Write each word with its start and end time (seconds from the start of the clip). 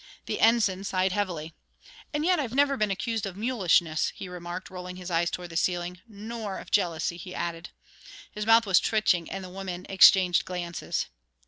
The 0.25 0.39
Ensign 0.39 0.83
sighed 0.83 1.11
heavily. 1.11 1.53
"And 2.11 2.25
yet 2.25 2.39
I've 2.39 2.55
never 2.55 2.75
been 2.75 2.89
accused 2.89 3.27
of 3.27 3.35
mulishness," 3.37 4.11
he 4.15 4.27
remarked, 4.27 4.71
rolling 4.71 4.95
his 4.95 5.11
eyes 5.11 5.29
toward 5.29 5.51
the 5.51 5.55
ceiling, 5.57 6.01
"nor 6.07 6.57
of 6.57 6.71
jealousy," 6.71 7.17
he 7.17 7.35
added. 7.35 7.69
His 8.31 8.47
mouth 8.47 8.65
was 8.65 8.79
twitching, 8.79 9.29
and 9.31 9.43
the 9.43 9.49
women 9.51 9.85
exchanged 9.89 10.43
glances. 10.43 11.05